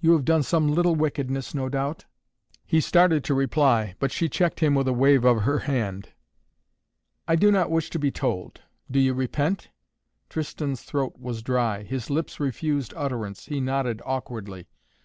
You 0.00 0.10
have 0.14 0.24
done 0.24 0.42
some 0.42 0.66
little 0.74 0.96
wickedness, 0.96 1.54
no 1.54 1.68
doubt?" 1.68 2.04
He 2.66 2.80
started 2.80 3.22
to 3.22 3.34
reply, 3.34 3.94
but 4.00 4.10
she 4.10 4.28
checked 4.28 4.58
him 4.58 4.74
with 4.74 4.88
a 4.88 4.92
wave 4.92 5.24
of 5.24 5.42
her 5.42 5.60
hand. 5.60 6.08
"I 7.28 7.36
do 7.36 7.52
not 7.52 7.70
wish 7.70 7.88
to 7.90 7.98
be 8.00 8.10
told. 8.10 8.62
Do 8.90 8.98
you 8.98 9.14
repent?" 9.14 9.68
Tristan's 10.28 10.82
throat 10.82 11.20
was 11.20 11.44
dry. 11.44 11.84
His 11.84 12.10
lips 12.10 12.40
refused 12.40 12.92
utterance. 12.96 13.46
He 13.46 13.60
nodded 13.60 14.02
awkwardly. 14.04 14.66